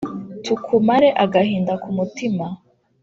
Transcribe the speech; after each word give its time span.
tukumare 0.43 1.07
agahinda 1.23 1.73
ku 1.81 1.89
mutima 1.97 2.45